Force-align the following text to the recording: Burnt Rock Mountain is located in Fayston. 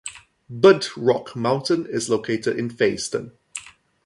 Burnt 0.49 0.97
Rock 0.97 1.35
Mountain 1.35 1.85
is 1.85 2.09
located 2.09 2.57
in 2.57 2.71
Fayston. 2.71 3.33